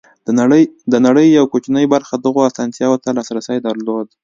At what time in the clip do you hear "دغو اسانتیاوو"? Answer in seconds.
2.17-3.01